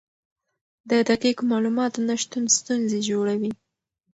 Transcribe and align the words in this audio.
د 0.89 0.91
دقیقو 1.09 1.43
معلوماتو 1.51 1.99
نشتون 2.09 2.43
ستونزې 2.57 2.99
جوړوي. 3.09 3.51